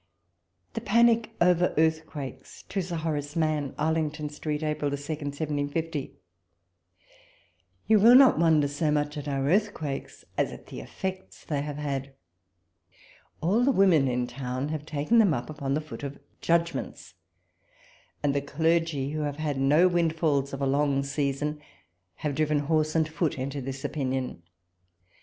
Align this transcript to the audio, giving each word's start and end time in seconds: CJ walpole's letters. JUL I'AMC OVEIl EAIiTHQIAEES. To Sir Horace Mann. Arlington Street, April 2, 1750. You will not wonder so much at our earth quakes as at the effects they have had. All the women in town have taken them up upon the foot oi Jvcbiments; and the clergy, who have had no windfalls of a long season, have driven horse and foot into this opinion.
CJ 0.73 0.79
walpole's 0.79 0.87
letters. 0.89 1.17
JUL 1.29 1.37
I'AMC 1.37 1.53
OVEIl 1.53 1.75
EAIiTHQIAEES. 1.75 2.67
To 2.69 2.81
Sir 2.81 2.95
Horace 2.95 3.35
Mann. 3.35 3.75
Arlington 3.77 4.29
Street, 4.29 4.63
April 4.63 4.89
2, 4.89 4.93
1750. 4.93 6.15
You 7.85 7.99
will 7.99 8.15
not 8.15 8.39
wonder 8.39 8.67
so 8.67 8.89
much 8.89 9.15
at 9.17 9.27
our 9.27 9.47
earth 9.47 9.75
quakes 9.75 10.25
as 10.39 10.51
at 10.51 10.65
the 10.65 10.79
effects 10.79 11.45
they 11.45 11.61
have 11.61 11.77
had. 11.77 12.15
All 13.41 13.63
the 13.63 13.69
women 13.71 14.07
in 14.07 14.25
town 14.25 14.69
have 14.69 14.87
taken 14.87 15.19
them 15.19 15.35
up 15.35 15.51
upon 15.51 15.75
the 15.75 15.81
foot 15.81 16.03
oi 16.03 16.13
Jvcbiments; 16.41 17.13
and 18.23 18.33
the 18.33 18.41
clergy, 18.41 19.11
who 19.11 19.21
have 19.21 19.37
had 19.37 19.59
no 19.59 19.87
windfalls 19.87 20.51
of 20.51 20.63
a 20.63 20.65
long 20.65 21.03
season, 21.03 21.61
have 22.15 22.33
driven 22.33 22.57
horse 22.61 22.95
and 22.95 23.07
foot 23.07 23.37
into 23.37 23.61
this 23.61 23.85
opinion. 23.85 24.41